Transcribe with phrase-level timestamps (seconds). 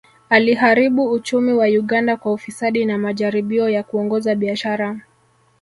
[0.29, 4.99] Aliharibu uchumi wa Uganda kwa ufisadi na majaribio ya kuongoza biashara